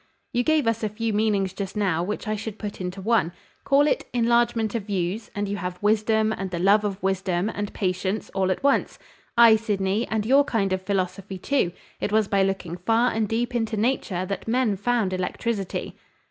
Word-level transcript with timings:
"You 0.33 0.41
gave 0.41 0.65
us 0.65 0.81
a 0.83 0.89
few 0.89 1.13
meanings 1.13 1.53
just 1.53 1.77
now, 1.77 2.01
which 2.01 2.27
I 2.27 2.35
should 2.35 2.57
put 2.57 2.81
into 2.81 3.03
one. 3.03 3.33
Call 3.63 3.85
it 3.85 4.07
enlargement 4.13 4.73
of 4.73 4.87
views, 4.87 5.29
and 5.35 5.47
you 5.47 5.57
have 5.57 5.77
wisdom, 5.79 6.33
and 6.35 6.49
the 6.49 6.57
love 6.57 6.83
of 6.83 6.97
wisdom, 7.03 7.51
and 7.53 7.71
patience, 7.71 8.31
all 8.33 8.49
at 8.49 8.63
once: 8.63 8.97
ay, 9.37 9.55
Sydney, 9.55 10.07
and 10.07 10.25
your 10.25 10.43
kind 10.43 10.73
of 10.73 10.81
philosophy 10.81 11.37
too: 11.37 11.71
It 11.99 12.11
was 12.11 12.27
by 12.27 12.41
looking 12.41 12.77
far 12.77 13.11
and 13.11 13.27
deep 13.29 13.53
into 13.53 13.77
nature 13.77 14.25
that 14.25 14.47
men 14.47 14.75
found 14.75 15.13
electricity." 15.13 15.95